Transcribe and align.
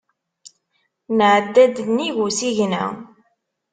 Nɛedda-d 1.17 1.75
nnig 1.87 2.15
usigna. 2.25 2.83